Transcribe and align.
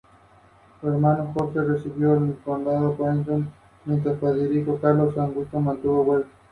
Adaptada 0.81 1.73
al 1.73 1.79
clima 1.79 2.19
mediterráneo. 2.19 2.97